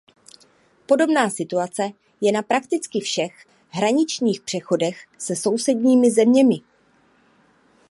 Podobná 0.85 1.29
situace 1.29 1.89
je 2.21 2.31
na 2.31 2.41
prakticky 2.41 2.99
všech 2.99 3.47
hraničních 3.69 4.41
přechodech 4.41 5.01
se 5.17 5.35
sousedními 5.35 6.11
zeměmi. 6.11 6.55